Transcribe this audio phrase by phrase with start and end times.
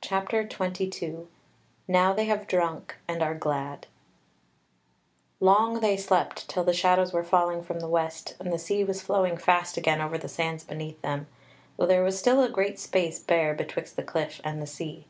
[0.00, 1.28] CHAPTER 22
[1.86, 3.86] Now They Have Drunk and Are Glad
[5.38, 9.02] Long they slept till the shadows were falling from the west, and the sea was
[9.02, 11.28] flowing fast again over the sands beneath them,
[11.76, 15.06] though there was still a great space bare betwixt the cliff and the sea.